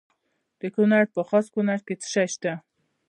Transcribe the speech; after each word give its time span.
د 0.61 0.61
کونړ 0.75 1.03
په 1.15 1.21
خاص 1.29 1.45
کونړ 1.53 1.79
کې 1.87 1.93
څه 2.01 2.07
شی 2.13 2.27
شته؟ 2.33 2.53